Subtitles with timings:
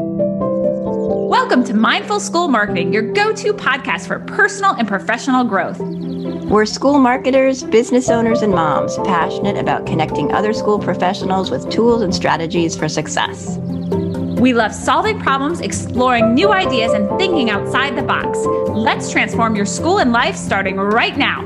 [0.00, 5.80] Welcome to Mindful School Marketing, your go to podcast for personal and professional growth.
[5.80, 12.02] We're school marketers, business owners, and moms passionate about connecting other school professionals with tools
[12.02, 13.58] and strategies for success.
[14.38, 18.38] We love solving problems, exploring new ideas, and thinking outside the box.
[18.70, 21.42] Let's transform your school and life starting right now.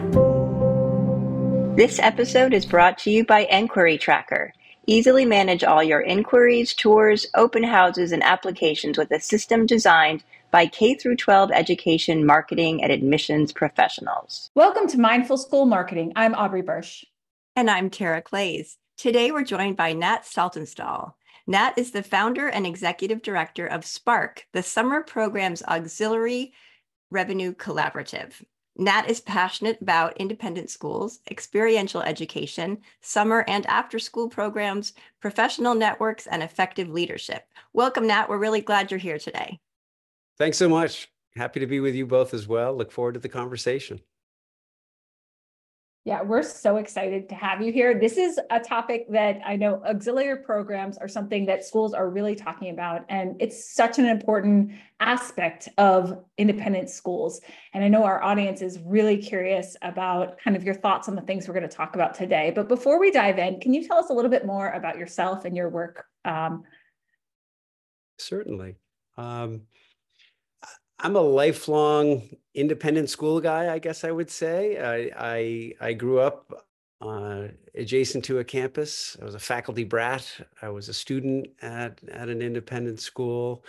[1.75, 4.53] This episode is brought to you by Enquiry Tracker.
[4.93, 10.67] Easily manage all your inquiries, tours, open houses, and applications with a system designed by
[10.67, 14.51] K 12 education marketing and admissions professionals.
[14.55, 16.13] Welcome to Mindful School Marketing.
[16.15, 17.07] I'm Aubrey Bursch.
[17.57, 18.77] And I'm Tara Claeys.
[18.99, 21.15] Today we're joined by Nat Saltonstall.
[21.47, 26.53] Nat is the founder and executive director of SPARC, the summer program's auxiliary
[27.11, 28.43] revenue collaborative.
[28.77, 36.27] Nat is passionate about independent schools, experiential education, summer and after school programs, professional networks,
[36.27, 37.47] and effective leadership.
[37.75, 38.29] Welcome, Nat.
[38.29, 39.61] We're really glad you're here today.
[40.39, 41.11] Thanks so much.
[41.37, 42.75] Happy to be with you both as well.
[42.75, 44.01] Look forward to the conversation.
[46.05, 47.97] Yeah, we're so excited to have you here.
[47.97, 52.35] This is a topic that I know auxiliary programs are something that schools are really
[52.35, 53.05] talking about.
[53.09, 57.41] And it's such an important aspect of independent schools.
[57.73, 61.23] And I know our audience is really curious about kind of your thoughts on the
[61.23, 62.51] things we're going to talk about today.
[62.53, 65.45] But before we dive in, can you tell us a little bit more about yourself
[65.45, 66.07] and your work?
[66.25, 66.65] Um,
[68.19, 68.75] Certainly.
[69.17, 69.63] Um,
[71.03, 74.79] I'm a lifelong independent school guy, I guess I would say.
[74.79, 76.67] I I, I grew up
[77.01, 79.17] uh, adjacent to a campus.
[79.21, 80.25] I was a faculty brat.
[80.63, 83.65] I was a student at at an independent school,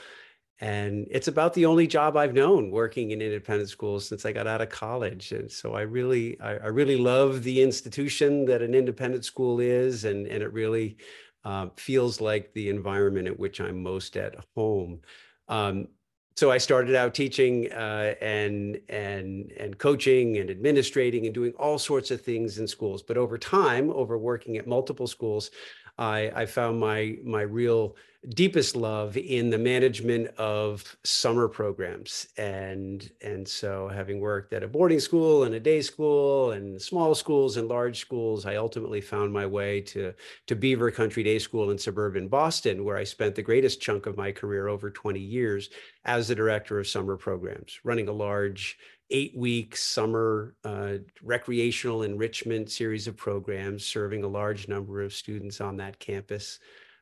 [0.59, 4.45] and it's about the only job I've known working in independent schools since I got
[4.48, 5.31] out of college.
[5.31, 10.06] And so I really I, I really love the institution that an independent school is,
[10.06, 10.98] and and it really
[11.45, 15.02] uh, feels like the environment at which I'm most at home.
[15.48, 15.88] Um,
[16.36, 21.78] so I started out teaching uh, and and and coaching and administrating and doing all
[21.78, 23.04] sorts of things in schools.
[23.04, 25.52] But over time, over working at multiple schools,
[25.98, 27.95] I, I found my my real
[28.30, 32.28] deepest love in the management of summer programs.
[32.38, 37.16] And and so having worked at a boarding school and a day school and small
[37.16, 40.14] schools and large schools i ultimately found my way to
[40.48, 44.17] to beaver country day school in suburban boston where i spent the greatest chunk of
[44.17, 45.70] my career over 20 years
[46.06, 48.78] as the director of summer programs running a large
[49.10, 55.62] eight week summer uh, recreational enrichment series of programs serving a large number of students
[55.62, 56.60] on that campus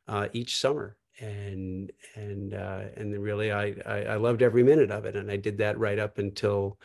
[0.07, 5.05] uh, each summer and and uh, and really I, I, I loved every minute of
[5.05, 6.79] it and I did that right up until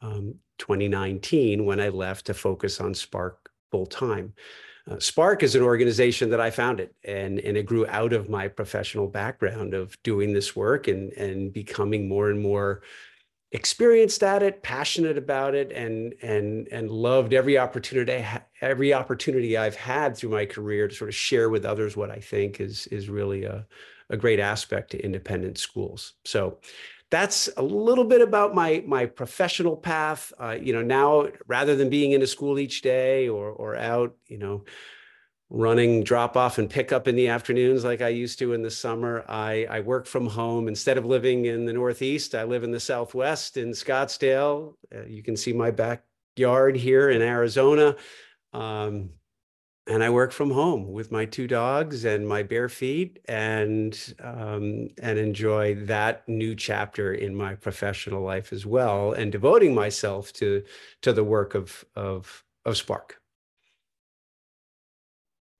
[0.00, 3.32] um, 2019 when I left to focus on SPARC
[3.70, 4.34] full time.
[4.90, 8.48] Uh, SPARC is an organization that I founded and and it grew out of my
[8.48, 12.82] professional background of doing this work and and becoming more and more
[13.52, 18.24] experienced at it, passionate about it, and and and loved every opportunity
[18.60, 22.18] every opportunity I've had through my career to sort of share with others what I
[22.18, 23.66] think is is really a
[24.10, 26.14] a great aspect to independent schools.
[26.24, 26.58] So
[27.10, 30.32] that's a little bit about my my professional path.
[30.40, 34.14] Uh, you know, now rather than being in a school each day or or out,
[34.26, 34.64] you know,
[35.52, 38.70] running drop off and pick up in the afternoons like I used to in the
[38.70, 39.22] summer.
[39.28, 40.66] I, I work from home.
[40.66, 44.74] Instead of living in the Northeast, I live in the Southwest in Scottsdale.
[44.94, 47.96] Uh, you can see my backyard here in Arizona.
[48.54, 49.10] Um,
[49.86, 54.88] and I work from home with my two dogs and my bare feet and um,
[55.02, 60.62] and enjoy that new chapter in my professional life as well and devoting myself to
[61.02, 63.16] to the work of of of SPARC.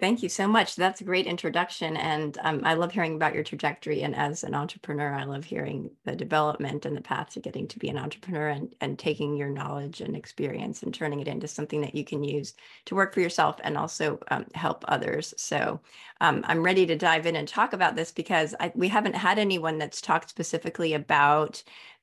[0.02, 0.74] Thank you so much.
[0.74, 1.96] That's a great introduction.
[1.96, 4.02] And um, I love hearing about your trajectory.
[4.02, 7.78] And as an entrepreneur, I love hearing the development and the path to getting to
[7.78, 11.80] be an entrepreneur and, and taking your knowledge and experience and turning it into something
[11.82, 12.54] that you can use
[12.86, 15.34] to work for yourself and also um, help others.
[15.36, 15.80] So
[16.20, 19.38] um, I'm ready to dive in and talk about this because I, we haven't had
[19.38, 21.62] anyone that's talked specifically about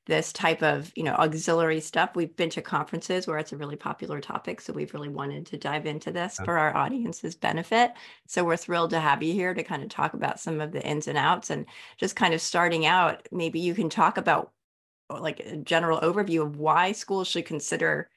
[0.10, 3.76] this type of you know auxiliary stuff we've been to conferences where it's a really
[3.76, 7.92] popular topic so we've really wanted to dive into this for our audience's benefit
[8.28, 10.84] so we're thrilled to have you here to kind of talk about some of the
[10.84, 11.68] ins and outs and
[11.98, 14.52] just kind of starting out maybe you can talk about
[15.12, 18.10] like a general overview of why schools should consider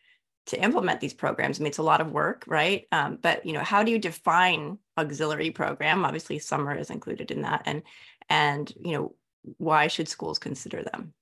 [0.44, 1.58] to implement these programs.
[1.58, 2.86] I mean, it's a lot of work, right?
[2.90, 6.04] Um, but you know, how do you define auxiliary program?
[6.04, 7.82] Obviously, summer is included in that, and
[8.28, 9.14] and you know,
[9.58, 11.14] why should schools consider them?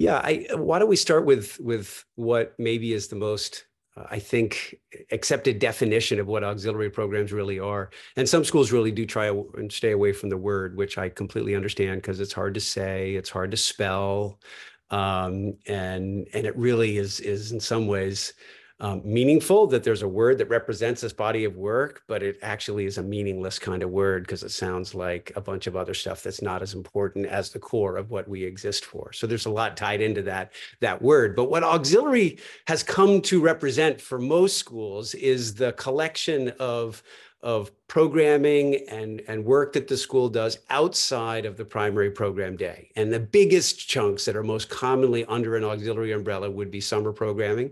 [0.00, 3.66] Yeah, I, why don't we start with with what maybe is the most
[3.96, 4.76] I think,
[5.12, 7.90] accepted definition of what auxiliary programs really are.
[8.16, 11.54] And some schools really do try and stay away from the word, which I completely
[11.54, 14.40] understand because it's hard to say, it's hard to spell,
[14.88, 18.32] um, and and it really is is in some ways
[18.80, 22.86] um, meaningful that there's a word that represents this body of work, but it actually
[22.86, 26.22] is a meaningless kind of word because it sounds like a bunch of other stuff
[26.22, 29.12] that's not as important as the core of what we exist for.
[29.12, 31.36] So there's a lot tied into that, that word.
[31.36, 37.02] But what auxiliary has come to represent for most schools is the collection of
[37.42, 42.90] of programming and, and work that the school does outside of the primary program day.
[42.96, 47.12] And the biggest chunks that are most commonly under an auxiliary umbrella would be summer
[47.12, 47.70] programming,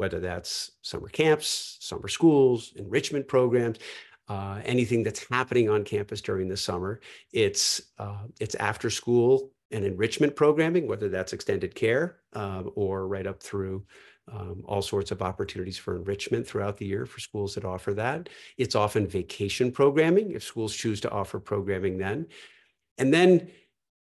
[0.00, 3.76] whether that's summer camps, summer schools, enrichment programs,
[4.30, 7.00] uh, anything that's happening on campus during the summer.
[7.32, 13.26] It's uh, it's after school and enrichment programming, whether that's extended care uh, or right
[13.26, 13.84] up through
[14.32, 18.30] um, all sorts of opportunities for enrichment throughout the year for schools that offer that.
[18.56, 22.26] It's often vacation programming if schools choose to offer programming then.
[22.96, 23.50] And then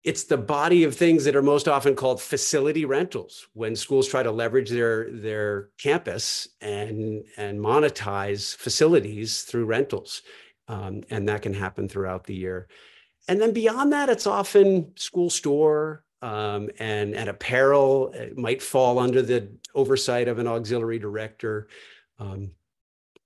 [0.04, 3.48] it's the body of things that are most often called facility rentals.
[3.52, 10.22] When schools try to leverage their their campus and and monetize facilities through rentals
[10.68, 12.68] um, and that can happen throughout the year.
[13.26, 18.12] And then beyond that it's often school store um, and and apparel.
[18.12, 21.68] It might fall under the oversight of an auxiliary director.
[22.18, 22.52] Um,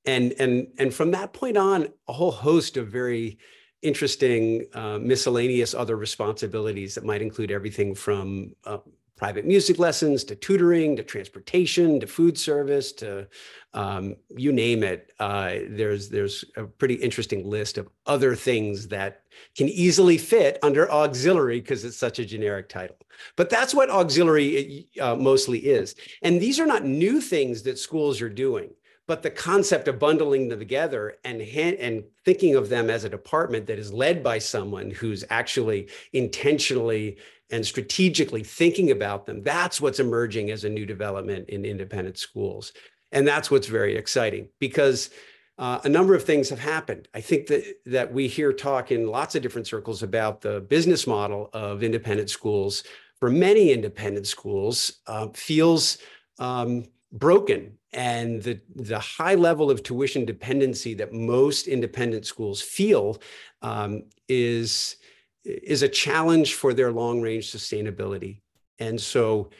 [0.04, 3.38] and and and from that point on a whole host of very
[3.82, 8.78] interesting uh, miscellaneous other responsibilities that might include everything from uh,
[9.22, 13.28] private music lessons to tutoring to transportation to food service to
[13.72, 15.12] um, you name it.
[15.20, 19.22] Uh, there's there's a pretty interesting list of other things that
[19.56, 22.96] can easily fit under auxiliary because it's such a generic title.
[23.36, 25.94] But that's what auxiliary uh, mostly is.
[26.22, 28.70] And these are not new things that schools are doing
[29.08, 33.66] but the concept of bundling them together and and thinking of them as a department
[33.66, 37.18] that is led by someone who's actually intentionally
[37.50, 42.72] and strategically thinking about them that's what's emerging as a new development in independent schools
[43.12, 45.10] and that's what's very exciting because
[45.58, 47.06] uh, a number of things have happened.
[47.14, 51.06] I think that that we hear talk in lots of different circles about the business
[51.06, 52.84] model of independent schools.
[53.20, 55.98] For many independent schools, uh, feels
[56.38, 63.20] um, broken and the, the high level of tuition dependency that most independent schools feel
[63.60, 64.96] um, is,
[65.44, 68.40] is a challenge for their long range sustainability.
[68.78, 69.50] And so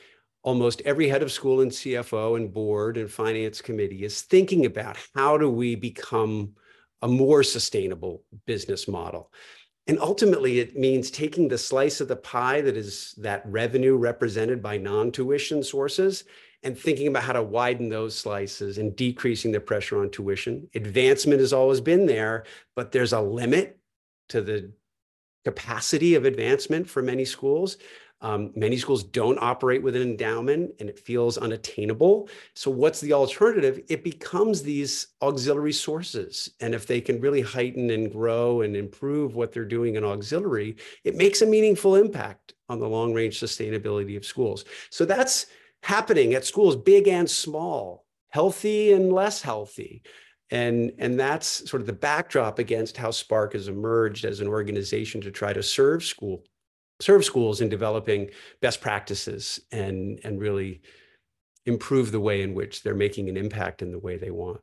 [0.43, 4.97] almost every head of school and CFO and board and finance committee is thinking about
[5.15, 6.55] how do we become
[7.03, 9.31] a more sustainable business model.
[9.89, 14.63] And ultimately, it means taking the slice of the pie that is that revenue represented
[14.63, 16.25] by non tuition sources
[16.63, 20.69] and thinking about how to widen those slices and decreasing the pressure on tuition.
[20.75, 22.45] Advancement has always been there,
[22.77, 23.79] but there's a limit
[24.29, 24.73] to the
[25.45, 27.79] capacity of advancement for many schools.
[28.21, 32.29] Um, many schools don't operate with an endowment and it feels unattainable.
[32.55, 33.83] So, what's the alternative?
[33.89, 36.49] It becomes these auxiliary sources.
[36.61, 40.77] And if they can really heighten and grow and improve what they're doing in auxiliary,
[41.03, 44.65] it makes a meaningful impact on the long range sustainability of schools.
[44.91, 45.47] So, that's
[45.83, 50.03] happening at schools, big and small, healthy and less healthy.
[50.51, 55.21] And, and that's sort of the backdrop against how SPARC has emerged as an organization
[55.23, 56.45] to try to serve school,
[57.01, 60.83] serve schools in developing best practices and, and really
[61.65, 64.61] improve the way in which they're making an impact in the way they want.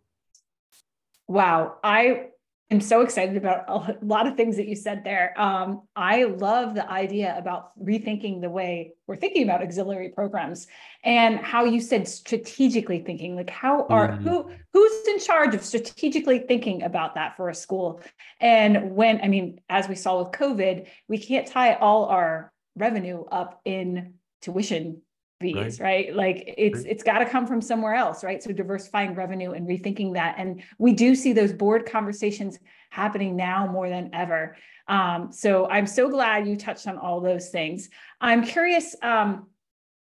[1.28, 1.78] Wow.
[1.84, 2.28] I
[2.72, 5.34] I'm so excited about a lot of things that you said there.
[5.42, 10.68] Um, I love the idea about rethinking the way we're thinking about auxiliary programs
[11.04, 13.36] and how you said strategically thinking.
[13.36, 14.28] Like, how are mm-hmm.
[14.28, 18.02] who who's in charge of strategically thinking about that for a school?
[18.40, 23.24] And when I mean, as we saw with COVID, we can't tie all our revenue
[23.32, 25.02] up in tuition
[25.42, 25.80] right.
[25.80, 26.16] right?
[26.16, 28.42] Like it's it's got to come from somewhere else, right?
[28.42, 33.68] So diversifying revenue and rethinking that, and we do see those board conversations happening now
[33.68, 34.56] more than ever.
[34.88, 37.90] Um, so I'm so glad you touched on all those things.
[38.20, 38.96] I'm curious.
[39.02, 39.48] Um,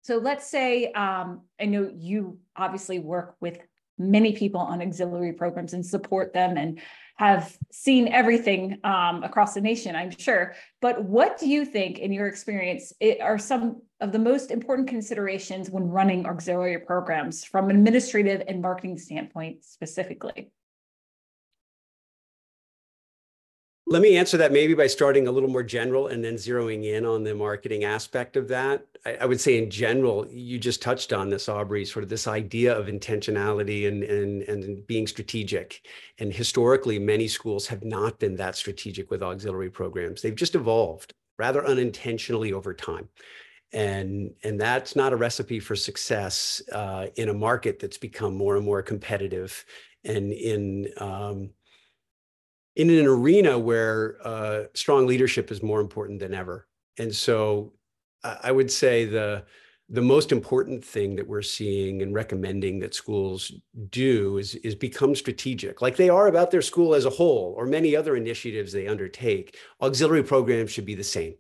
[0.03, 3.59] so let's say um, I know you obviously work with
[3.99, 6.81] many people on auxiliary programs and support them and
[7.17, 10.55] have seen everything um, across the nation, I'm sure.
[10.81, 15.71] But what do you think, in your experience, are some of the most important considerations
[15.71, 20.51] when running auxiliary programs from an administrative and marketing standpoint specifically?
[23.93, 27.05] Let me answer that maybe by starting a little more general and then zeroing in
[27.05, 28.87] on the marketing aspect of that.
[29.05, 32.27] I, I, would say in general, you just touched on this, Aubrey, sort of this
[32.27, 35.87] idea of intentionality and, and, and being strategic.
[36.19, 40.23] And historically, many schools have not been that strategic with auxiliary programs.
[40.23, 43.11] They've just evolved rather unintentionally over time.
[43.75, 48.57] And, and that's not a recipe for success uh, in a market that's become more
[48.57, 49.67] and more competitive
[50.05, 51.51] and in um,
[52.77, 56.67] in an arena where uh, strong leadership is more important than ever.
[56.99, 57.73] And so
[58.25, 59.45] I would say the
[59.89, 63.53] the most important thing that we're seeing and recommending that schools
[63.91, 67.67] do is, is become strategic, like they are about their school as a whole or
[67.67, 69.59] many other initiatives they undertake.
[69.83, 71.35] Auxiliary programs should be the same.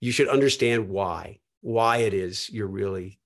[0.00, 3.20] You should understand why, why it is you're really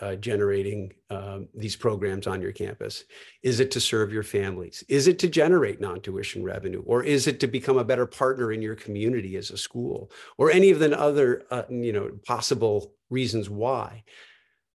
[0.00, 3.04] uh, generating um, these programs on your campus?
[3.42, 4.84] Is it to serve your families?
[4.88, 6.82] Is it to generate non-tuition revenue?
[6.86, 10.10] Or is it to become a better partner in your community as a school?
[10.38, 14.04] Or any of the other, uh, you know, possible reasons why?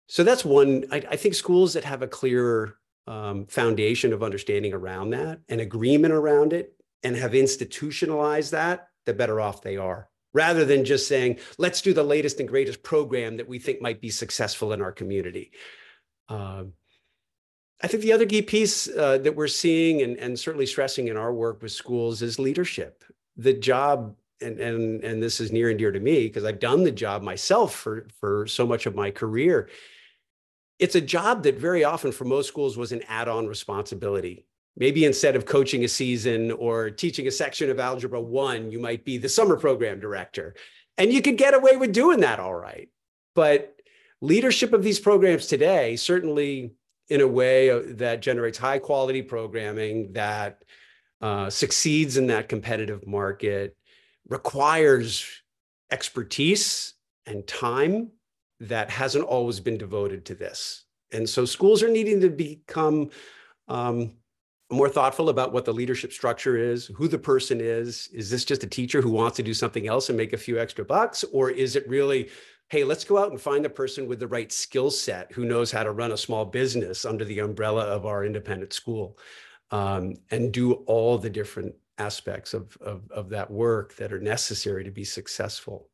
[0.07, 2.75] So that's one, I, I think schools that have a clearer
[3.07, 9.13] um, foundation of understanding around that and agreement around it and have institutionalized that, the
[9.13, 13.37] better off they are rather than just saying, let's do the latest and greatest program
[13.37, 15.51] that we think might be successful in our community.
[16.27, 16.65] Uh,
[17.81, 21.17] I think the other key piece uh, that we're seeing and, and certainly stressing in
[21.17, 23.03] our work with schools is leadership.
[23.37, 26.83] The job, and, and, and this is near and dear to me because I've done
[26.83, 29.69] the job myself for, for so much of my career.
[30.77, 34.45] It's a job that very often for most schools was an add-on responsibility
[34.79, 39.05] maybe instead of coaching a season or teaching a section of algebra one you might
[39.05, 40.55] be the summer program director.
[40.97, 42.89] And you could get away with doing that all right.
[43.35, 43.75] But
[44.21, 46.71] leadership of these programs today certainly
[47.09, 50.63] in a way uh, that generates high quality programming that
[51.21, 53.75] uh, succeeds in that competitive market
[54.27, 55.25] requires
[55.91, 56.93] expertise
[57.25, 58.11] and time
[58.59, 60.83] that hasn't always been devoted to this.
[61.11, 63.09] And so schools are needing to become
[63.67, 64.13] um,
[64.71, 68.07] more thoughtful about what the leadership structure is, who the person is.
[68.13, 70.59] Is this just a teacher who wants to do something else and make a few
[70.59, 71.23] extra bucks?
[71.31, 72.29] Or is it really,
[72.69, 75.71] hey, let's go out and find the person with the right skill set who knows
[75.71, 79.17] how to run a small business under the umbrella of our independent school
[79.71, 84.83] um, and do all the different aspects of, of, of that work that are necessary
[84.83, 85.89] to be successful.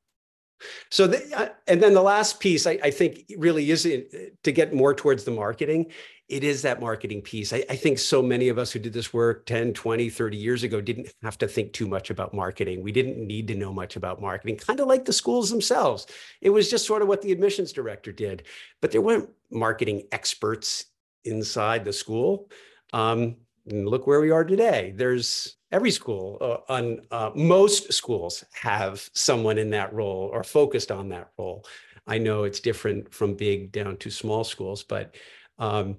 [0.90, 4.74] So, the, uh, and then the last piece I, I think really is to get
[4.74, 5.92] more towards the marketing
[6.28, 7.54] it is that marketing piece.
[7.54, 10.64] I, I, think so many of us who did this work 10, 20, 30 years
[10.64, 12.82] ago didn't have to think too much about marketing.
[12.82, 16.08] We didn't need to know much about marketing, kind of like the schools themselves.
[16.42, 18.44] It was just sort of what the admissions director did.
[18.82, 20.86] But there weren't marketing experts
[21.26, 22.50] inside the school.
[22.92, 23.36] Um,
[23.68, 24.94] look where we are today.
[24.96, 30.92] There's every school, uh, on uh, most schools have someone in that role or focused
[30.92, 31.66] on that role.
[32.08, 35.16] I know it's different from big down to small schools, but
[35.58, 35.98] um,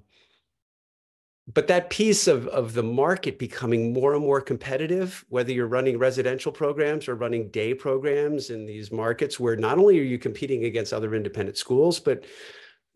[1.53, 5.97] but that piece of, of the market becoming more and more competitive, whether you're running
[5.97, 10.65] residential programs or running day programs in these markets where not only are you competing
[10.65, 12.25] against other independent schools, but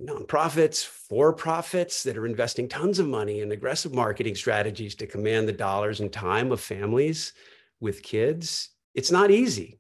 [0.01, 5.48] nonprofits, for profits that are investing tons of money in aggressive marketing strategies to command
[5.48, 7.34] the dollars and time of families
[7.79, 8.70] with kids.
[8.96, 9.79] It's not easy.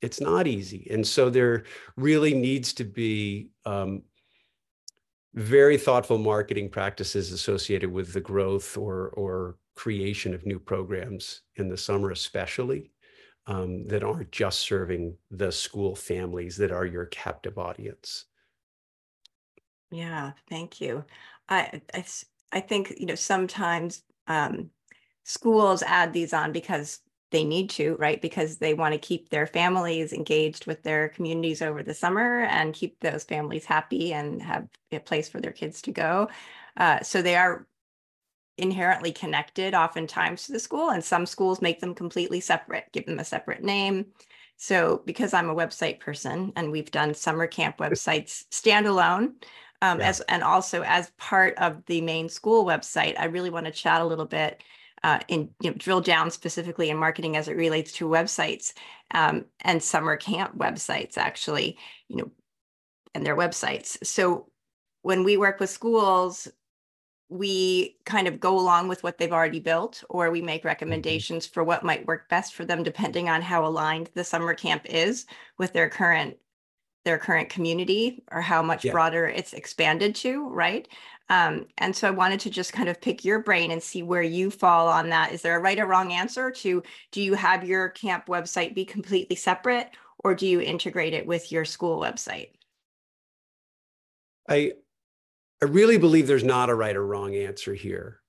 [0.00, 0.88] It's not easy.
[0.90, 1.64] And so there
[1.96, 4.02] really needs to be um,
[5.34, 11.68] very thoughtful marketing practices associated with the growth or or creation of new programs in
[11.68, 12.90] the summer especially
[13.46, 18.26] um, that aren't just serving the school families that are your captive audience.
[19.90, 21.04] Yeah thank you.
[21.48, 22.04] I i,
[22.52, 24.70] I think you know sometimes um,
[25.24, 28.20] schools add these on because they need to, right?
[28.20, 32.74] Because they want to keep their families engaged with their communities over the summer and
[32.74, 36.28] keep those families happy and have a place for their kids to go.
[36.76, 37.66] Uh, so they are
[38.58, 43.18] inherently connected oftentimes to the school, and some schools make them completely separate, give them
[43.18, 44.06] a separate name.
[44.56, 49.32] So because I'm a website person and we've done summer camp websites standalone,
[49.82, 50.08] um, yeah.
[50.08, 54.02] as and also as part of the main school website, I really want to chat
[54.02, 54.62] a little bit
[55.02, 58.72] uh, in you know, drill down specifically in marketing as it relates to websites
[59.12, 61.76] um, and summer camp websites actually
[62.08, 62.30] you know
[63.14, 64.46] and their websites so
[65.02, 66.48] when we work with schools
[67.30, 70.68] we kind of go along with what they've already built or we make mm-hmm.
[70.68, 74.84] recommendations for what might work best for them depending on how aligned the summer camp
[74.86, 75.26] is
[75.56, 76.36] with their current
[77.04, 78.90] their current community or how much Yeah.
[78.90, 80.86] broader it's expanded to, right?
[81.28, 84.22] Um, and so I wanted to just kind of pick your brain and see where
[84.22, 85.32] you fall on that.
[85.32, 88.84] Is there a right or wrong answer to do you have your camp website be
[88.84, 92.50] completely separate or do you integrate it with your school website?
[94.48, 94.72] I
[95.62, 98.19] I really believe there's not a right or wrong answer here.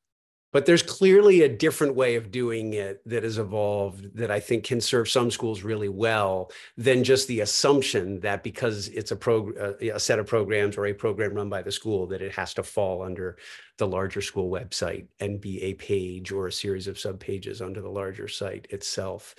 [0.52, 4.66] But there's clearly a different way of doing it that has evolved that I think
[4.66, 9.58] can serve some schools really well than just the assumption that because it's a prog-
[9.58, 12.54] uh, a set of programs or a program run by the school that it has
[12.56, 13.38] to fall under
[13.78, 17.90] the larger school website and be a page or a series of subpages under the
[17.90, 19.36] larger site itself.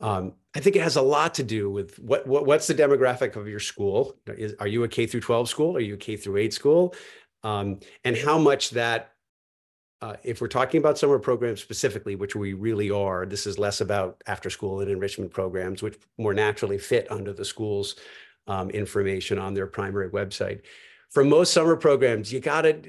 [0.00, 3.36] Um, I think it has a lot to do with what, what what's the demographic
[3.36, 4.16] of your school?
[4.26, 5.76] Is, are you a K through 12 school?
[5.76, 6.94] Are you a K through 8 school?
[7.42, 9.12] Um, and how much that
[10.00, 13.80] uh, if we're talking about summer programs specifically, which we really are, this is less
[13.80, 17.96] about after school and enrichment programs, which more naturally fit under the school's
[18.46, 20.60] um, information on their primary website.
[21.10, 22.80] For most summer programs, you got to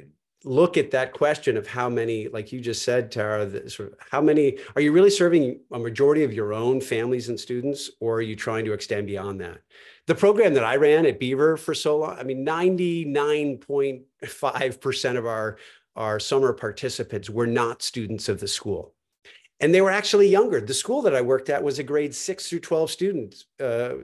[0.45, 3.97] look at that question of how many, like you just said, Tara, the, sort of
[4.11, 8.15] how many are you really serving a majority of your own families and students, or
[8.15, 9.61] are you trying to extend beyond that?
[10.07, 15.57] The program that I ran at Beaver for so long, I mean, 99.5% of our
[15.99, 18.95] our summer participants were not students of the school.
[19.61, 20.61] And they were actually younger.
[20.61, 23.95] The school that I worked at was a grade six through 12 students uh,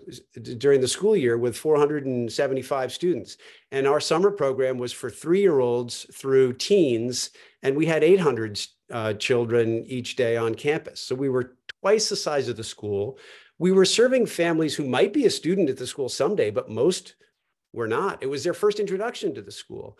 [0.57, 3.37] during the school year with 475 students.
[3.71, 7.29] And our summer program was for three year olds through teens.
[7.63, 8.59] And we had 800
[8.91, 10.99] uh, children each day on campus.
[10.99, 13.17] So we were twice the size of the school.
[13.57, 17.15] We were serving families who might be a student at the school someday, but most
[17.71, 18.21] were not.
[18.21, 19.97] It was their first introduction to the school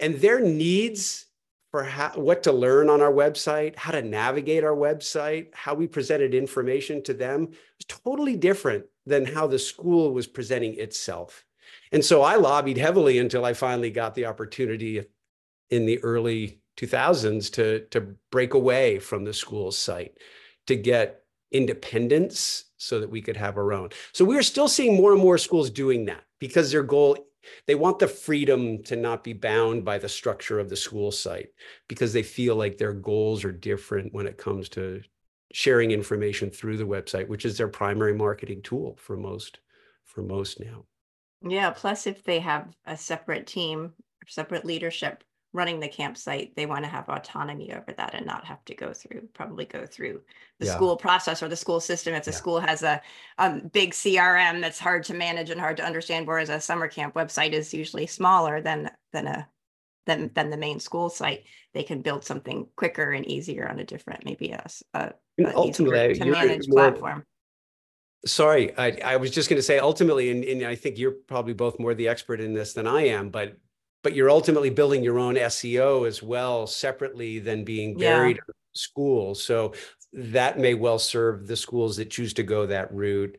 [0.00, 1.26] and their needs
[1.70, 1.84] for
[2.16, 7.02] what to learn on our website, how to navigate our website, how we presented information
[7.04, 11.44] to them was totally different than how the school was presenting itself.
[11.92, 15.04] And so I lobbied heavily until I finally got the opportunity
[15.70, 20.18] in the early 2000s to, to break away from the school's site,
[20.66, 23.90] to get independence so that we could have our own.
[24.12, 27.16] So we're still seeing more and more schools doing that because their goal
[27.66, 31.48] they want the freedom to not be bound by the structure of the school site
[31.88, 35.00] because they feel like their goals are different when it comes to
[35.52, 39.60] sharing information through the website which is their primary marketing tool for most
[40.04, 40.84] for most now.
[41.42, 43.94] Yeah plus if they have a separate team
[44.26, 48.64] separate leadership running the campsite, they want to have autonomy over that and not have
[48.64, 50.20] to go through, probably go through
[50.60, 50.74] the yeah.
[50.74, 52.14] school process or the school system.
[52.14, 52.36] If the yeah.
[52.36, 53.00] school has a,
[53.38, 57.14] a big CRM that's hard to manage and hard to understand, whereas a summer camp
[57.14, 59.48] website is usually smaller than than a
[60.06, 63.84] than than the main school site, they can build something quicker and easier on a
[63.84, 67.24] different, maybe a, a, a ultimately to manage more, platform.
[68.24, 71.54] Sorry, I, I was just going to say ultimately, and, and I think you're probably
[71.54, 73.56] both more the expert in this than I am, but
[74.02, 78.42] but you're ultimately building your own SEO as well separately than being buried yeah.
[78.48, 79.34] in school.
[79.34, 79.74] So
[80.12, 83.38] that may well serve the schools that choose to go that route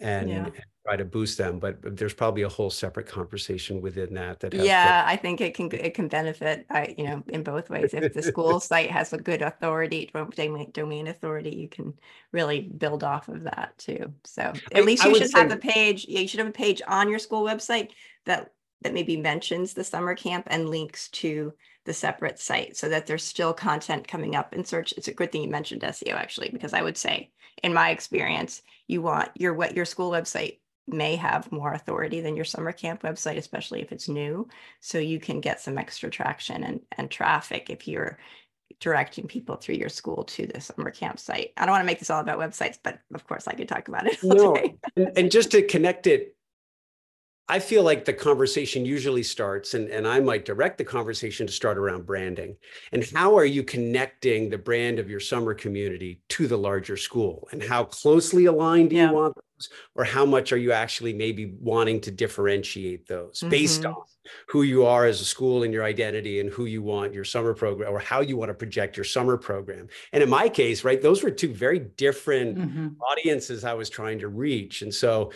[0.00, 0.44] and, yeah.
[0.44, 0.52] and
[0.86, 1.58] try to boost them.
[1.58, 4.40] But there's probably a whole separate conversation within that.
[4.40, 6.66] That yeah, to- I think it can it can benefit.
[6.70, 7.94] I you know in both ways.
[7.94, 11.94] If the school site has a good authority, domain, domain authority, you can
[12.32, 14.12] really build off of that too.
[14.24, 16.06] So at I, least you should have a page.
[16.08, 17.90] Yeah, you should have a page on your school website
[18.26, 18.52] that
[18.84, 21.52] that maybe mentions the summer camp and links to
[21.84, 24.92] the separate site so that there's still content coming up in search.
[24.96, 27.30] It's a good thing you mentioned SEO actually, because I would say
[27.62, 32.36] in my experience, you want your what your school website may have more authority than
[32.36, 34.46] your summer camp website, especially if it's new.
[34.80, 38.18] So you can get some extra traction and, and traffic if you're
[38.80, 41.52] directing people through your school to the summer camp site.
[41.56, 43.88] I don't want to make this all about websites, but of course I could talk
[43.88, 44.18] about it.
[44.22, 44.56] no,
[44.96, 46.36] and, and just to connect it
[47.46, 51.52] I feel like the conversation usually starts, and, and I might direct the conversation to
[51.52, 52.56] start around branding.
[52.90, 57.46] And how are you connecting the brand of your summer community to the larger school?
[57.52, 59.10] And how closely aligned do yeah.
[59.10, 59.68] you want those?
[59.94, 63.50] Or how much are you actually maybe wanting to differentiate those mm-hmm.
[63.50, 63.94] based on
[64.48, 67.54] who you are as a school and your identity and who you want your summer
[67.54, 69.86] program or how you want to project your summer program?
[70.12, 72.88] And in my case, right, those were two very different mm-hmm.
[73.00, 74.82] audiences I was trying to reach.
[74.82, 75.30] And so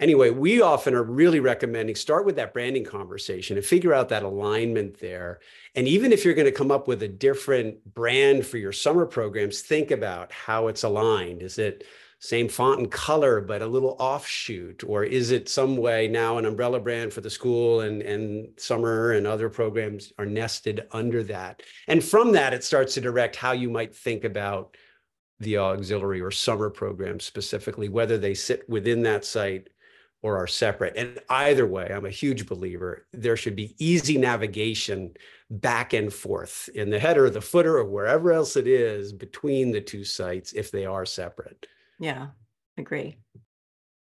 [0.00, 4.22] anyway, we often are really recommending start with that branding conversation and figure out that
[4.22, 5.40] alignment there.
[5.74, 9.06] And even if you're going to come up with a different brand for your summer
[9.06, 11.42] programs, think about how it's aligned.
[11.42, 11.84] Is it
[12.20, 14.82] same font and color, but a little offshoot?
[14.86, 19.12] Or is it some way now an umbrella brand for the school and, and summer
[19.12, 21.62] and other programs are nested under that?
[21.86, 24.76] And from that, it starts to direct how you might think about
[25.40, 29.68] the auxiliary or summer program specifically, whether they sit within that site
[30.24, 30.96] or are separate.
[30.96, 35.12] And either way, I'm a huge believer there should be easy navigation
[35.50, 39.82] back and forth in the header, the footer, or wherever else it is between the
[39.82, 41.66] two sites if they are separate.
[42.00, 42.28] Yeah,
[42.78, 43.18] agree.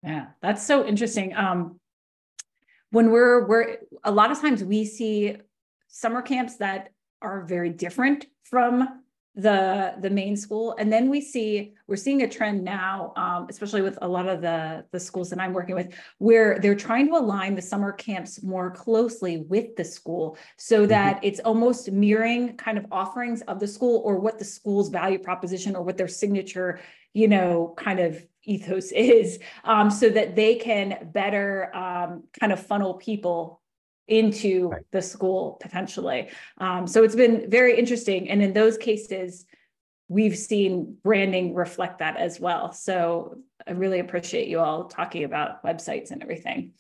[0.03, 1.33] Yeah, that's so interesting.
[1.37, 1.79] Um,
[2.91, 5.37] when we're we're a lot of times we see
[5.87, 6.89] summer camps that
[7.21, 8.98] are very different from
[9.35, 13.81] the the main school and then we see we're seeing a trend now um, especially
[13.81, 17.13] with a lot of the the schools that i'm working with where they're trying to
[17.13, 20.89] align the summer camps more closely with the school so mm-hmm.
[20.89, 21.27] that mm-hmm.
[21.27, 25.75] it's almost mirroring kind of offerings of the school or what the school's value proposition
[25.75, 26.79] or what their signature
[27.13, 32.59] you know kind of ethos is um, so that they can better um, kind of
[32.59, 33.61] funnel people
[34.09, 34.81] into right.
[34.91, 36.29] the school potentially.
[36.57, 38.29] Um, so it's been very interesting.
[38.29, 39.45] And in those cases,
[40.07, 42.73] we've seen branding reflect that as well.
[42.73, 46.73] So I really appreciate you all talking about websites and everything.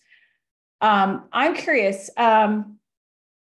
[0.81, 2.09] Um, I'm curious.
[2.17, 2.79] Um,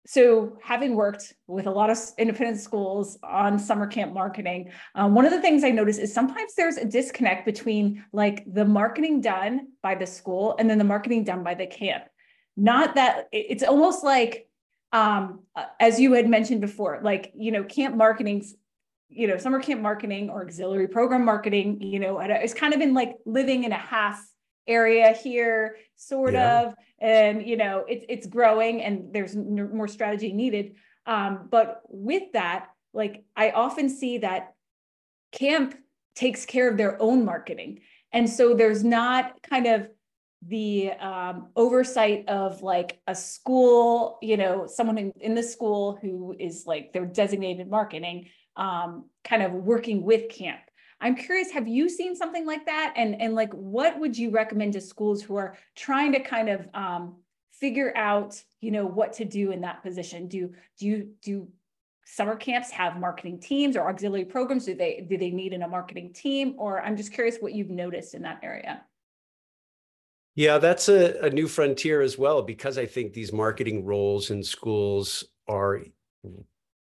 [0.08, 5.26] so having worked with a lot of independent schools on summer camp marketing, um, one
[5.26, 9.70] of the things I notice is sometimes there's a disconnect between like the marketing done
[9.82, 12.06] by the school and then the marketing done by the camp
[12.58, 14.48] not that it's almost like
[14.92, 18.44] um, uh, as you had mentioned before like you know camp marketing
[19.10, 22.94] you know summer camp marketing or auxiliary program marketing you know it's kind of been
[22.94, 24.26] like living in a half
[24.68, 26.62] area here sort yeah.
[26.62, 32.32] of and you know it's it's growing and there's more strategy needed um, but with
[32.34, 34.54] that like i often see that
[35.32, 35.76] camp
[36.16, 37.80] takes care of their own marketing
[38.12, 39.88] and so there's not kind of
[40.48, 46.36] the um, oversight of like a school, you know, someone in, in the school who
[46.40, 50.60] is like their designated marketing, um, kind of working with camp.
[51.02, 52.94] I'm curious, have you seen something like that?
[52.96, 56.68] And, and like, what would you recommend to schools who are trying to kind of
[56.74, 57.18] um,
[57.52, 60.28] figure out, you know, what to do in that position?
[60.28, 61.48] Do, do you, do
[62.06, 64.66] summer camps have marketing teams or auxiliary programs?
[64.66, 66.56] Do they, do they need in a marketing team?
[66.58, 68.84] Or I'm just curious what you've noticed in that area.
[70.36, 74.44] Yeah, that's a, a new frontier as well, because I think these marketing roles in
[74.44, 75.82] schools are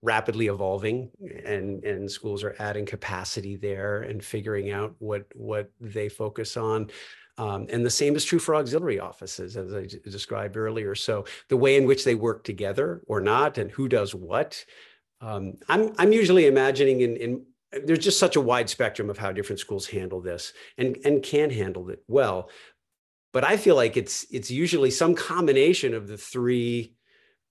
[0.01, 1.09] rapidly evolving
[1.45, 6.89] and and schools are adding capacity there and figuring out what what they focus on.
[7.37, 10.95] Um, and the same is true for auxiliary offices as i described earlier.
[10.95, 14.63] So the way in which they work together or not and who does what
[15.21, 17.45] um, i'm i'm usually imagining in in
[17.85, 21.49] there's just such a wide spectrum of how different schools handle this and and can
[21.49, 22.49] handle it well
[23.35, 26.93] but I feel like it's it's usually some combination of the three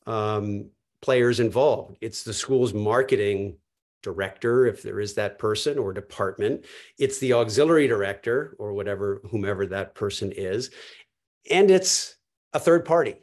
[0.07, 0.71] um,
[1.03, 1.99] players involved.
[2.01, 3.59] It's the school's marketing
[4.03, 6.65] director, if there is that person, or department.
[6.99, 10.71] It's the auxiliary director, or whatever, whomever that person is,
[11.51, 12.17] and it's
[12.55, 13.17] a third party.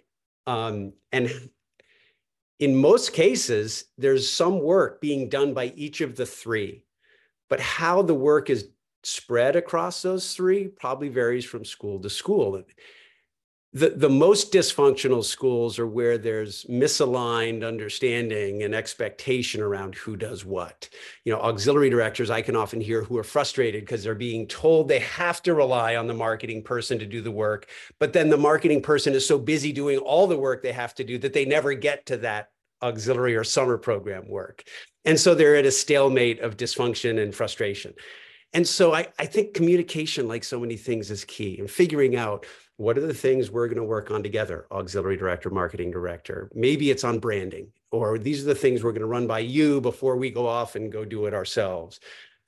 [0.46, 1.50] Um, and
[2.60, 6.86] in most cases, there's some work being done by each of the three,
[7.50, 8.68] but how the work is
[9.04, 12.62] spread across those three probably varies from school to school.
[13.74, 20.44] The, the most dysfunctional schools are where there's misaligned understanding and expectation around who does
[20.44, 20.90] what.
[21.24, 24.90] You know, auxiliary directors, I can often hear who are frustrated because they're being told
[24.90, 27.70] they have to rely on the marketing person to do the work.
[27.98, 31.06] But then the marketing person is so busy doing all the work they have to
[31.06, 34.64] do that they never get to that auxiliary or summer program work.
[35.06, 37.94] And so they're at a stalemate of dysfunction and frustration.
[38.54, 42.46] And so I, I think communication, like so many things, is key and figuring out
[42.76, 46.50] what are the things we're going to work on together, auxiliary director, marketing director.
[46.54, 49.80] Maybe it's on branding, or these are the things we're going to run by you
[49.80, 52.00] before we go off and go do it ourselves.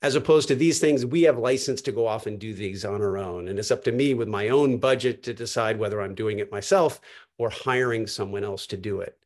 [0.02, 3.00] As opposed to these things, we have license to go off and do these on
[3.00, 3.48] our own.
[3.48, 6.52] And it's up to me with my own budget to decide whether I'm doing it
[6.52, 7.00] myself
[7.38, 9.16] or hiring someone else to do it.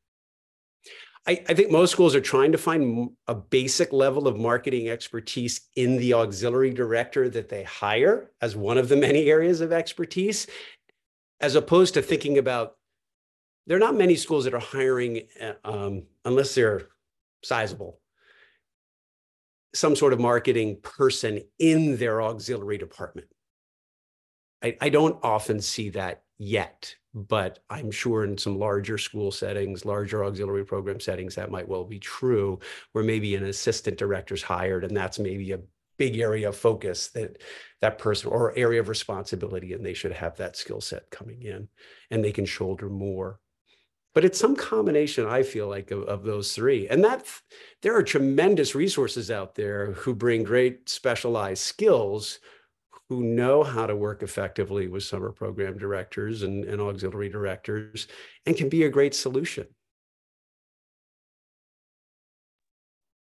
[1.29, 5.69] I, I, think most schools are trying to find a basic level of marketing expertise
[5.77, 10.47] in the auxiliary director that they hire as one of the many areas of expertise,
[11.41, 12.77] as opposed to thinking about
[13.67, 16.89] there are not many schools that are hiring, uh, um, unless they're
[17.45, 18.01] sizable,
[19.75, 23.29] some sort of marketing person in their auxiliary department.
[24.63, 26.95] I, I don't often see that yet
[27.27, 31.85] but I'm sure in some larger school settings, larger auxiliary program settings, that might well
[31.85, 32.61] be true,
[32.93, 35.61] where maybe an assistant director's hired, and that's maybe a
[35.97, 37.43] big area of focus that
[37.81, 41.69] that person or area of responsibility, and they should have that skill set coming in,
[42.11, 43.41] and they can shoulder more.
[44.15, 46.89] But it's some combination, I feel like, of, of those three.
[46.89, 47.25] And that
[47.83, 52.41] there are tremendous resources out there who bring great specialized skills
[53.09, 58.07] who know how to work effectively with summer program directors and, and auxiliary directors
[58.45, 59.67] and can be a great solution.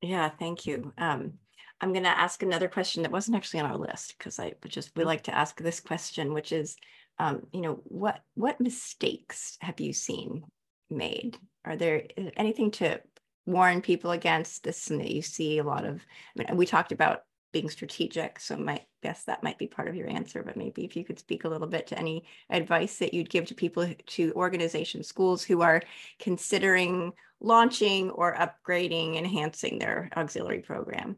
[0.01, 0.93] Yeah, thank you.
[0.97, 1.33] Um,
[1.79, 4.71] I'm going to ask another question that wasn't actually on our list because I would
[4.71, 6.75] just we like to ask this question, which is,
[7.17, 10.43] um, you know, what what mistakes have you seen
[10.89, 11.37] made?
[11.65, 12.03] Are there
[12.37, 13.01] anything to
[13.47, 16.01] warn people against this and that you see a lot of?
[16.37, 19.95] I mean, we talked about being strategic, so my guess that might be part of
[19.95, 20.43] your answer.
[20.43, 23.45] But maybe if you could speak a little bit to any advice that you'd give
[23.45, 25.81] to people, to organizations, schools who are
[26.19, 31.17] considering launching or upgrading, enhancing their auxiliary program.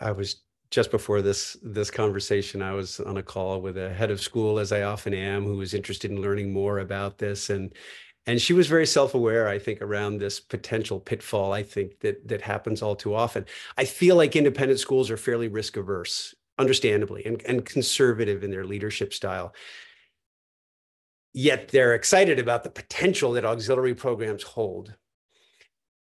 [0.00, 4.10] I was just before this this conversation i was on a call with a head
[4.10, 7.74] of school as i often am who was interested in learning more about this and
[8.26, 12.42] and she was very self-aware i think around this potential pitfall i think that that
[12.42, 13.44] happens all too often.
[13.76, 18.64] I feel like independent schools are fairly risk averse understandably and, and conservative in their
[18.64, 19.54] leadership style.
[21.32, 24.94] Yet they're excited about the potential that auxiliary programs hold.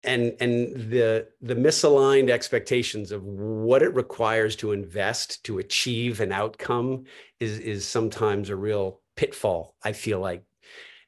[0.04, 6.32] And and the the misaligned expectations of what it requires to invest to achieve an
[6.32, 7.04] outcome
[7.38, 10.42] is is sometimes a real pitfall i feel like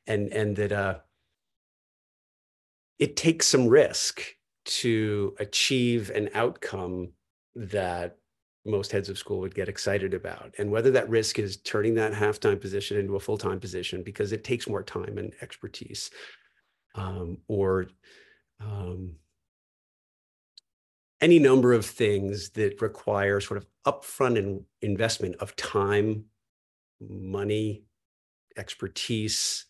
[0.07, 0.99] and and that uh
[2.99, 4.23] it takes some risk
[4.65, 7.11] to achieve an outcome
[7.55, 8.17] that
[8.65, 10.55] most heads of school would get excited about.
[10.59, 14.43] And whether that risk is turning that half-time position into a full-time position because it
[14.43, 16.11] takes more time and expertise
[16.95, 17.89] um, or
[18.61, 19.17] um,
[21.21, 26.25] any number of things that require sort of upfront in, investment of time,
[27.01, 27.85] money,
[28.57, 29.67] expertise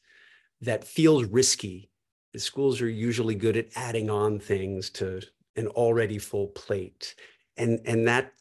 [0.65, 1.91] that feels risky.
[2.33, 5.23] The schools are usually good at adding on things to
[5.57, 7.15] an already full plate.
[7.57, 8.33] And, and that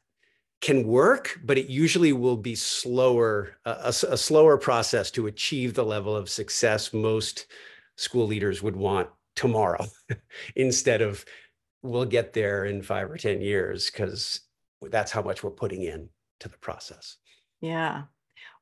[0.62, 5.84] can work, but it usually will be slower, a, a, slower process to achieve the
[5.84, 7.48] level of success most
[7.98, 9.86] school leaders would want tomorrow
[10.56, 11.26] instead of
[11.82, 14.40] we'll get there in five or 10 years because
[14.90, 16.10] that's how much we're putting in
[16.40, 17.18] to the process.
[17.60, 18.04] Yeah.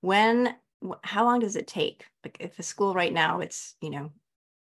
[0.02, 0.56] When,
[1.04, 2.06] how long does it take?
[2.24, 4.12] Like if a school right now, it's, you know,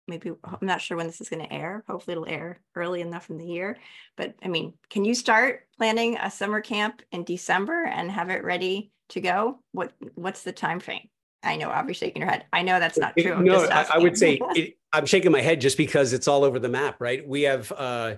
[0.08, 1.84] maybe I'm not sure when this is going to air.
[1.88, 3.78] Hopefully it'll air early enough in the year.
[4.16, 8.44] But I mean, can you start planning a summer camp in December and have it
[8.44, 9.60] ready to go?
[9.72, 11.08] What what's the time frame?
[11.44, 12.44] I know, obviously, shaking your head.
[12.52, 13.42] I know that's not true.
[13.42, 16.60] no, I, I, would say it, I'm shaking my head just because it's all over
[16.60, 17.26] the map, right?
[17.26, 18.16] We have uh,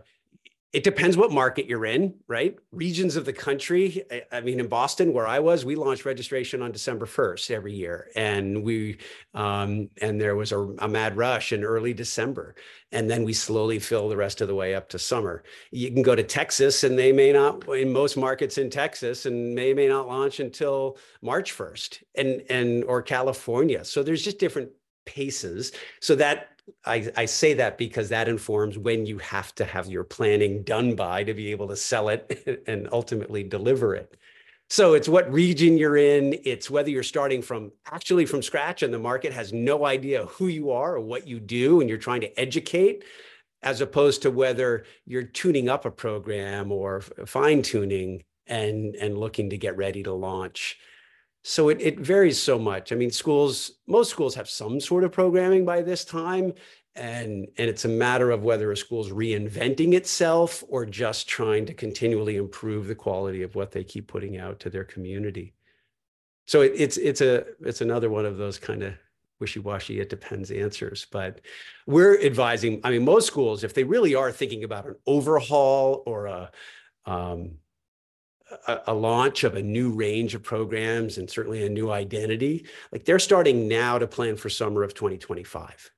[0.74, 2.56] it depends what market you're in, right?
[2.72, 4.02] Regions of the country.
[4.32, 8.08] I, mean, in Boston, where I was, we launched registration on December 1st every year,
[8.16, 8.98] and we
[9.34, 12.56] um, and there was a, a, mad rush in early December,
[12.90, 15.44] and then we slowly fill the rest of the way up to summer.
[15.70, 19.54] You can go to Texas, and they may not in most markets in Texas, and
[19.54, 23.84] may may not launch until March 1st, and and or California.
[23.84, 24.70] So there's just different
[25.04, 25.70] paces.
[26.00, 26.53] So that
[26.84, 30.94] I, I say that because that informs when you have to have your planning done
[30.94, 34.16] by to be able to sell it and ultimately deliver it.
[34.70, 36.38] So it's what region you're in.
[36.44, 40.46] It's whether you're starting from actually from scratch and the market has no idea who
[40.48, 43.04] you are or what you do and you're trying to educate,
[43.62, 49.50] as opposed to whether you're tuning up a program or fine tuning and, and looking
[49.50, 50.78] to get ready to launch.
[51.46, 52.90] So it, it varies so much.
[52.90, 56.54] I mean, schools, most schools have some sort of programming by this time.
[56.96, 61.74] And, and it's a matter of whether a school's reinventing itself or just trying to
[61.74, 65.52] continually improve the quality of what they keep putting out to their community.
[66.46, 68.94] So it, it's it's a it's another one of those kind of
[69.40, 71.40] wishy-washy it depends answers but
[71.86, 76.26] we're advising i mean most schools if they really are thinking about an overhaul or
[76.26, 76.50] a
[77.04, 77.50] um,
[78.66, 83.04] a, a, launch of a new range of programs and certainly a new identity, like
[83.04, 85.90] they're starting now to plan for summer of 2025.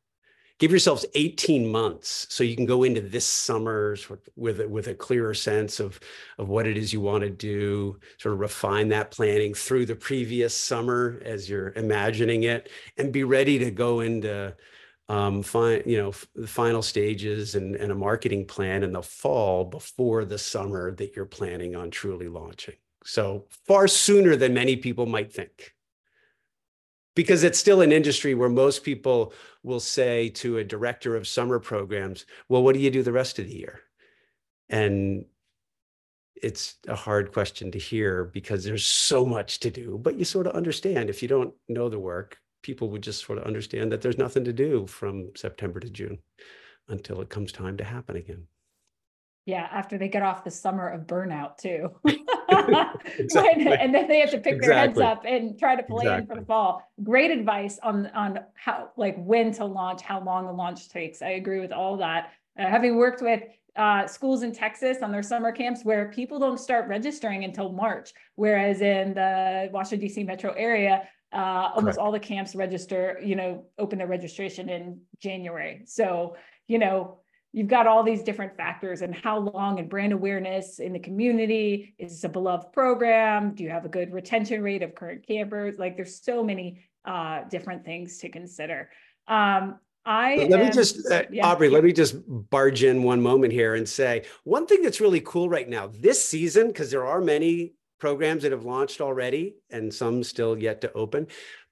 [0.59, 3.95] Give yourselves 18 months so you can go into this summer
[4.37, 6.01] with, with a clearer sense of,
[6.39, 9.95] of what it is you want to do, sort of refine that planning through the
[9.95, 14.57] previous summer as you're imagining it, and be ready to go into
[15.09, 19.65] um, find, you know, the final stages and, and a marketing plan in the fall
[19.65, 22.75] before the summer that you're planning on truly launching.
[23.05, 25.75] So far sooner than many people might think.
[27.15, 31.59] Because it's still an industry where most people will say to a director of summer
[31.59, 33.81] programs, well, what do you do the rest of the year?
[34.69, 35.25] And
[36.35, 40.47] it's a hard question to hear because there's so much to do, but you sort
[40.47, 44.03] of understand if you don't know the work, people would just sort of understand that
[44.03, 46.19] there's nothing to do from September to June
[46.89, 48.49] until it comes time to happen again.
[49.45, 51.91] Yeah, after they get off the summer of burnout too.
[53.19, 53.73] exactly.
[53.73, 54.67] and then they have to pick exactly.
[54.67, 56.27] their heads up and try to plan exactly.
[56.27, 56.83] for the fall.
[57.05, 61.23] Great advice on on how like when to launch, how long the launch takes.
[61.23, 62.33] I agree with all that.
[62.59, 63.43] Uh, having worked with
[63.77, 68.13] uh, schools in Texas on their summer camps where people don't start registering until March,
[68.35, 70.25] whereas in the Washington D.C.
[70.25, 71.99] metro area, uh, almost Correct.
[71.99, 75.83] all the camps register, you know, open their registration in January.
[75.87, 76.37] So,
[76.69, 77.19] you know,
[77.53, 81.95] you've got all these different factors and how long and brand awareness in the community
[81.99, 85.79] is this a beloved program do you have a good retention rate of current campers
[85.79, 88.91] like there's so many uh, different things to consider
[89.27, 91.45] um, I let am, me just, uh, yeah.
[91.45, 95.21] Aubrey, let me just barge in one moment here and say one thing that's really
[95.21, 99.93] cool right now this season, because there are many programs that have launched already and
[99.93, 101.27] some still yet to open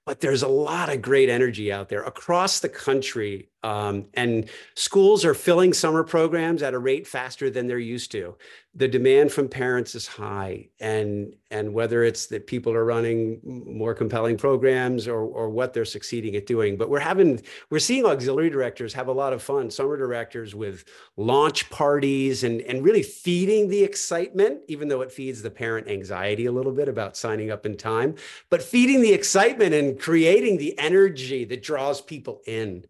[0.05, 3.49] but there's a lot of great energy out there across the country.
[3.65, 8.35] Um, and schools are filling summer programs at a rate faster than they're used to.
[8.75, 10.67] The demand from parents is high.
[10.79, 15.83] And, and whether it's that people are running more compelling programs or, or what they're
[15.83, 16.77] succeeding at doing.
[16.77, 20.85] But we're having, we're seeing auxiliary directors have a lot of fun, summer directors with
[21.17, 26.45] launch parties and, and really feeding the excitement, even though it feeds the parent anxiety
[26.45, 28.13] a little bit about signing up in time,
[28.51, 32.85] but feeding the excitement and creating the energy that draws people in.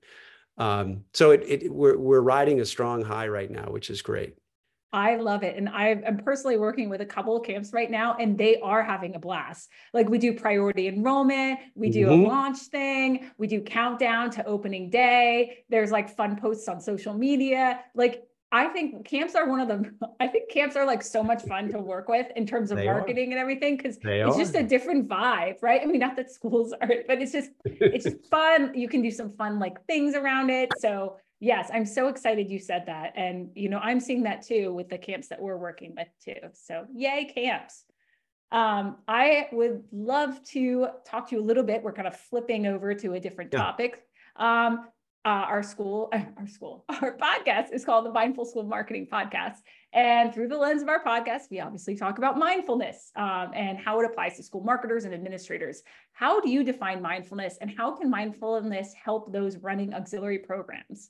[0.57, 4.35] Um, so it, it, we're, we're riding a strong high right now, which is great.
[4.93, 5.57] I love it.
[5.57, 8.81] And I am personally working with a couple of camps right now, and they are
[8.81, 9.69] having a blast.
[9.93, 12.23] Like we do priority enrollment, we do mm-hmm.
[12.23, 15.65] a launch thing, we do countdown to opening day.
[15.67, 17.81] There's like fun posts on social media.
[17.93, 18.23] Like
[18.55, 19.97] I think camps are one of them.
[20.21, 22.85] I think camps are like so much fun to work with in terms of they
[22.85, 23.31] marketing are.
[23.31, 24.39] and everything because it's are.
[24.39, 25.81] just a different vibe, right?
[25.81, 28.71] I mean, not that schools are, but it's just it's just fun.
[28.73, 30.71] You can do some fun like things around it.
[30.79, 34.73] So yes, I'm so excited you said that, and you know I'm seeing that too
[34.73, 36.47] with the camps that we're working with too.
[36.53, 37.83] So yay camps.
[38.53, 41.83] Um, I would love to talk to you a little bit.
[41.83, 43.59] We're kind of flipping over to a different yeah.
[43.59, 44.01] topic.
[44.37, 44.87] Um,
[45.25, 49.57] uh, our school, our school, our podcast is called the Mindful School Marketing Podcast.
[49.91, 53.99] And through the lens of our podcast, we obviously talk about mindfulness um, and how
[53.99, 55.81] it applies to school marketers and administrators.
[56.13, 61.09] How do you define mindfulness and how can mindfulness help those running auxiliary programs?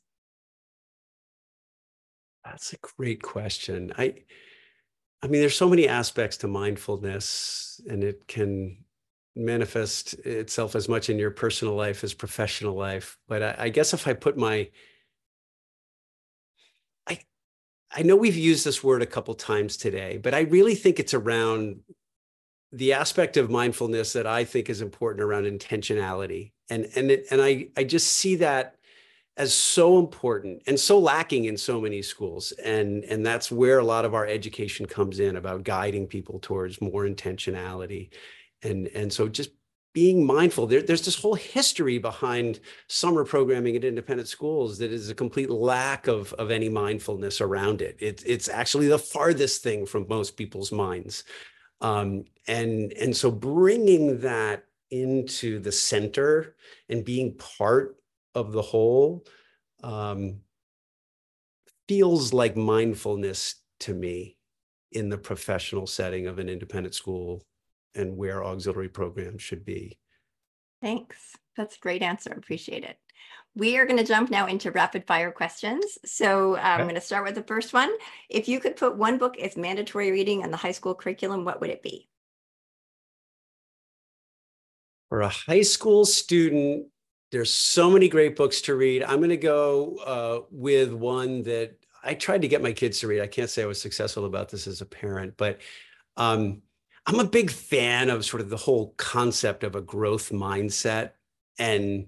[2.46, 3.92] That's a great question.
[3.98, 4.14] I,
[5.22, 8.85] I mean, there's so many aspects to mindfulness, and it can
[9.36, 13.18] manifest itself as much in your personal life as professional life.
[13.28, 14.70] But I, I, guess if I put my,
[17.08, 17.20] I,
[17.92, 21.14] I know we've used this word a couple times today, but I really think it's
[21.14, 21.82] around
[22.72, 27.42] the aspect of mindfulness that I think is important around intentionality, and and it, and
[27.42, 28.76] I I just see that
[29.38, 33.84] as so important and so lacking in so many schools and and that's where a
[33.84, 38.10] lot of our education comes in about guiding people towards more intentionality
[38.66, 39.52] and and so just
[39.94, 45.10] being mindful there, there's this whole history behind summer programming at independent schools that is
[45.10, 47.96] a complete lack of, of any mindfulness around it.
[48.00, 51.24] it it's actually the farthest thing from most people's minds
[51.80, 56.56] um, and and so bringing that into the center
[56.90, 57.96] and being part
[58.36, 59.26] of the whole
[59.82, 60.42] um,
[61.88, 64.38] feels like mindfulness to me
[64.92, 67.42] in the professional setting of an independent school
[67.96, 69.98] and where auxiliary programs should be.
[70.82, 71.36] Thanks.
[71.58, 72.32] That's a great answer.
[72.32, 72.98] Appreciate it.
[73.56, 75.98] We are going to jump now into rapid fire questions.
[76.06, 76.62] So um.
[76.62, 77.92] I'm going to start with the first one.
[78.30, 81.62] If you could put one book as mandatory reading in the high school curriculum, what
[81.62, 82.10] would it be?
[85.10, 86.88] For a high school student,
[87.32, 89.04] there's so many great books to read.
[89.04, 93.08] I'm going to go uh, with one that I tried to get my kids to
[93.08, 93.22] read.
[93.22, 95.60] I can't say I was successful about this as a parent, but
[96.18, 96.62] um,
[97.08, 101.12] I'm a big fan of sort of the whole concept of a growth mindset
[101.60, 102.08] and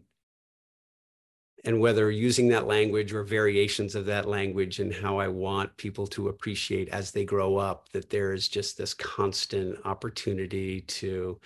[1.63, 6.07] and whether using that language or variations of that language and how I want people
[6.07, 11.39] to appreciate as they grow up that there is just this constant opportunity to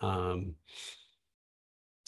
[0.00, 0.54] um,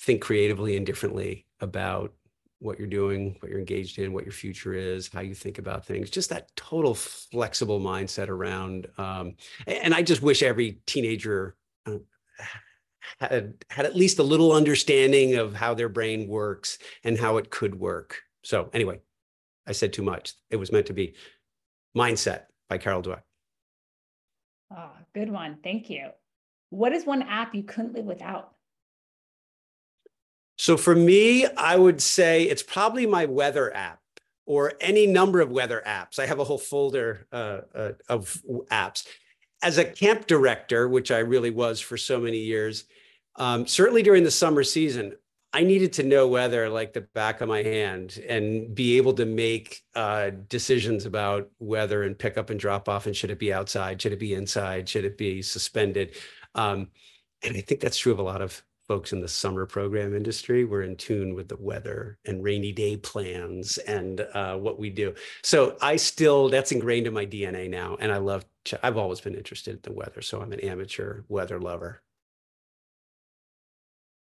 [0.00, 2.12] think creatively and differently about
[2.58, 5.84] what you're doing, what you're engaged in, what your future is, how you think about
[5.84, 8.86] things, just that total flexible mindset around.
[8.96, 9.34] Um,
[9.66, 11.98] and I just wish every teenager uh,
[13.20, 17.50] had had at least a little understanding of how their brain works and how it
[17.50, 18.22] could work.
[18.42, 19.00] So anyway,
[19.66, 20.34] I said too much.
[20.50, 21.14] It was meant to be
[21.96, 23.22] Mindset by Carol Dweck.
[24.76, 25.58] Oh, good one.
[25.62, 26.08] Thank you.
[26.70, 28.55] What is one app you couldn't live without?
[30.56, 34.00] So for me, I would say it's probably my weather app
[34.46, 36.18] or any number of weather apps.
[36.18, 38.40] I have a whole folder uh, uh, of
[38.70, 39.06] apps.
[39.62, 42.84] As a camp director, which I really was for so many years,
[43.36, 45.14] um, certainly during the summer season,
[45.52, 49.24] I needed to know weather like the back of my hand and be able to
[49.24, 53.52] make uh, decisions about weather and pick up and drop off and should it be
[53.52, 56.14] outside, should it be inside, should it be suspended.
[56.54, 56.88] Um,
[57.42, 60.64] and I think that's true of a lot of folks in the summer program industry.
[60.64, 65.14] We're in tune with the weather and rainy day plans and uh, what we do.
[65.42, 67.96] So I still, that's ingrained in my DNA now.
[68.00, 68.44] And I love,
[68.82, 70.22] I've always been interested in the weather.
[70.22, 72.02] So I'm an amateur weather lover.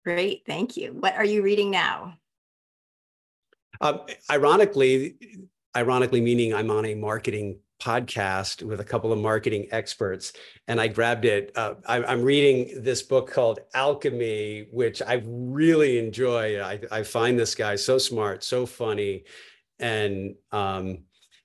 [0.04, 0.44] Great.
[0.46, 0.94] Thank you.
[0.94, 2.16] What are you reading now?
[3.80, 4.00] Uh,
[4.30, 5.16] ironically,
[5.76, 10.34] ironically, meaning I'm on a marketing podcast with a couple of marketing experts,
[10.68, 11.52] and I grabbed it.
[11.56, 16.62] Uh, I, am reading this book called Alchemy, which I really enjoy.
[16.62, 19.24] I, I find this guy so smart, so funny,
[19.80, 21.00] and um,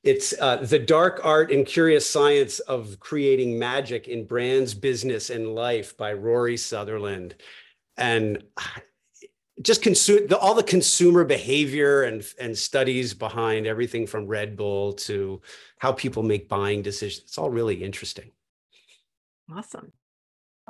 [0.07, 5.55] it's uh, the dark art and curious science of creating magic in brands, business, and
[5.55, 7.35] life by Rory Sutherland.
[7.97, 8.45] And
[9.63, 15.41] just consume all the consumer behavior and and studies behind everything from Red Bull to
[15.79, 17.25] how people make buying decisions.
[17.25, 18.31] It's all really interesting.
[19.55, 19.93] Awesome.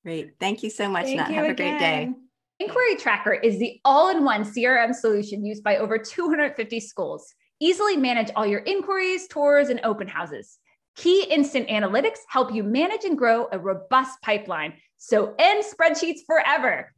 [0.03, 0.33] Great.
[0.41, 1.31] Thank you so much, Thank Nat.
[1.31, 1.51] Have again.
[1.51, 2.13] a great day.
[2.59, 7.33] Inquiry Tracker is the all in one CRM solution used by over 250 schools.
[7.59, 10.59] Easily manage all your inquiries, tours, and open houses.
[10.97, 14.75] Key instant analytics help you manage and grow a robust pipeline.
[14.99, 16.93] So end spreadsheets forever.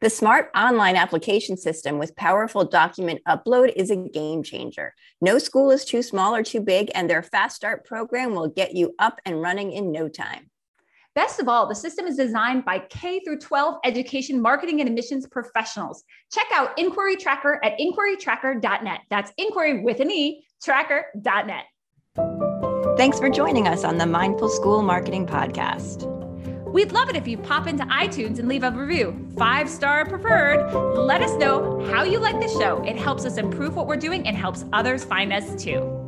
[0.00, 4.94] The smart online application system with powerful document upload is a game changer.
[5.20, 8.74] No school is too small or too big, and their Fast Start program will get
[8.74, 10.50] you up and running in no time.
[11.14, 15.26] Best of all, the system is designed by K through 12 education marketing and admissions
[15.28, 16.02] professionals.
[16.32, 19.00] Check out Inquiry Tracker at inquirytracker.net.
[19.10, 21.64] That's inquiry with an E, tracker.net.
[22.96, 26.10] Thanks for joining us on the Mindful School Marketing Podcast.
[26.72, 30.72] We'd love it if you pop into iTunes and leave a review, five star preferred.
[30.96, 32.82] Let us know how you like the show.
[32.82, 36.03] It helps us improve what we're doing and helps others find us too.